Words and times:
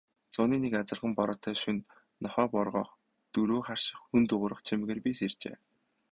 Зуны 0.35 0.55
нэг 0.61 0.73
азарган 0.79 1.11
бороотой 1.17 1.55
шөнө 1.63 1.83
нохой 2.25 2.47
боргоох, 2.55 2.91
дөрөө 3.35 3.61
харших, 3.67 3.99
хүн 4.07 4.21
дуугарах 4.29 4.61
чимээгээр 4.67 4.99
би 5.05 5.11
сэржээ. 5.19 5.55